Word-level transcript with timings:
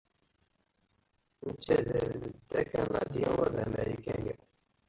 Netta 1.45 1.77
d 2.49 2.51
akanadi, 2.61 3.23
ur 3.41 3.47
d 3.55 3.57
amarikani. 3.63 4.33